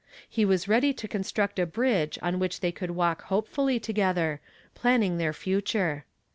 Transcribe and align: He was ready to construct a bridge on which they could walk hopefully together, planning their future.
He 0.27 0.45
was 0.45 0.67
ready 0.67 0.93
to 0.93 1.07
construct 1.07 1.59
a 1.59 1.67
bridge 1.67 2.17
on 2.23 2.39
which 2.39 2.61
they 2.61 2.71
could 2.71 2.89
walk 2.89 3.21
hopefully 3.25 3.79
together, 3.79 4.41
planning 4.73 5.19
their 5.19 5.31
future. 5.31 6.05